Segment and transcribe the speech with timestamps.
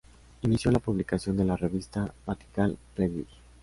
[0.41, 3.29] Inició la publicación de la revista "Mathematical Reviews".